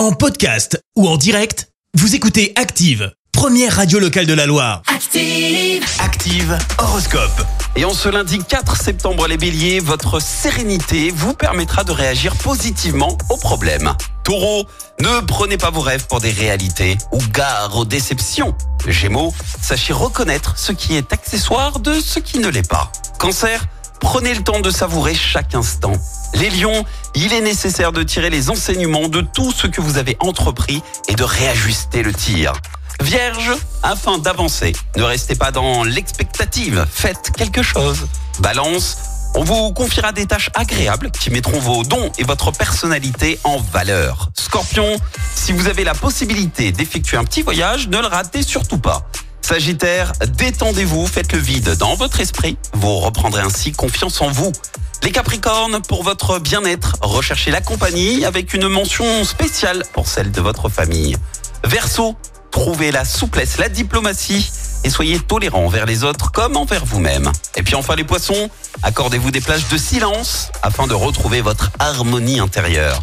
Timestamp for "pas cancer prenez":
22.66-24.32